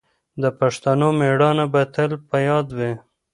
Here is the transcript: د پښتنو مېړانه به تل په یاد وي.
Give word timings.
د 0.41 0.43
پښتنو 0.59 1.07
مېړانه 1.19 1.65
به 1.73 1.81
تل 1.93 2.11
په 2.29 2.37
یاد 2.47 2.67
وي. 2.77 2.93